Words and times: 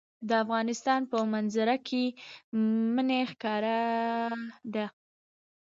د 0.27 0.31
افغانستان 0.43 1.01
په 1.11 1.17
منظره 1.33 1.77
کې 1.87 2.03
منی 2.93 3.21
ښکاره 3.31 3.79
ده. 4.73 4.85